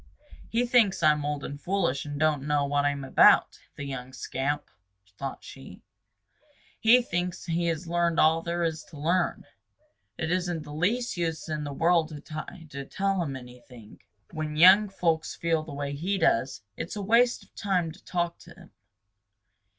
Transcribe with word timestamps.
"He 0.49 0.65
thinks 0.65 1.03
I'm 1.03 1.23
old 1.23 1.43
and 1.43 1.61
foolish 1.61 2.05
and 2.07 2.19
don't 2.19 2.41
know 2.47 2.65
what 2.65 2.85
I'm 2.85 3.03
about, 3.03 3.59
the 3.75 3.83
young 3.83 4.13
scamp!" 4.13 4.71
thought 5.15 5.43
she. 5.43 5.83
"He 6.79 7.03
thinks 7.03 7.45
he 7.45 7.67
has 7.67 7.87
learned 7.87 8.19
all 8.19 8.41
there 8.41 8.63
is 8.63 8.83
to 8.85 8.97
learn. 8.99 9.45
It 10.17 10.31
isn't 10.31 10.63
the 10.63 10.73
least 10.73 11.17
use 11.17 11.47
in 11.47 11.65
the 11.65 11.71
world 11.71 12.09
to 12.09 12.19
try 12.19 12.65
to 12.71 12.83
tell 12.83 13.21
him 13.21 13.35
anything. 13.35 14.01
When 14.31 14.55
young 14.55 14.89
folks 14.89 15.35
feel 15.35 15.61
the 15.61 15.71
way 15.75 15.93
he 15.93 16.17
does, 16.17 16.63
it 16.75 16.87
is 16.87 16.95
a 16.95 17.03
waste 17.03 17.43
of 17.43 17.53
time 17.53 17.91
to 17.91 18.03
talk 18.03 18.39
to 18.39 18.55
them. 18.55 18.71